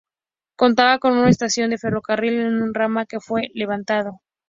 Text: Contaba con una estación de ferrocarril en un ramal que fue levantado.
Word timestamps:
Contaba 0.57 0.97
con 0.97 1.15
una 1.15 1.29
estación 1.29 1.69
de 1.69 1.77
ferrocarril 1.77 2.33
en 2.41 2.63
un 2.63 2.73
ramal 2.73 3.05
que 3.07 3.19
fue 3.19 3.51
levantado. 3.53 4.19